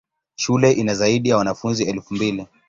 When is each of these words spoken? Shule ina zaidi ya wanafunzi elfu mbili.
Shule 0.35 0.71
ina 0.71 0.95
zaidi 0.95 1.29
ya 1.29 1.37
wanafunzi 1.37 1.83
elfu 1.83 2.13
mbili. 2.13 2.47